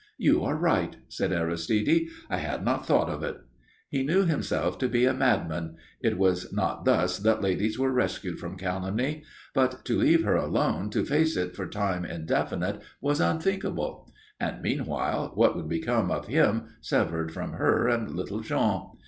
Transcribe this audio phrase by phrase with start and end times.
[0.17, 2.07] "You are right," said Aristide.
[2.27, 3.37] "I had not thought of it."
[3.87, 5.75] He knew himself to be a madman.
[6.01, 9.21] It was not thus that ladies were rescued from calumny.
[9.53, 14.11] But to leave her alone to face it for time indefinite was unthinkable.
[14.39, 18.87] And, meanwhile, what would become of him severed from her and little Jean?